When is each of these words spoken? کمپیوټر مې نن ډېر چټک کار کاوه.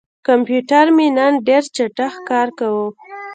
کمپیوټر 0.27 0.85
مې 0.95 1.07
نن 1.17 1.33
ډېر 1.47 1.63
چټک 1.75 2.13
کار 2.29 2.47
کاوه. 2.57 2.87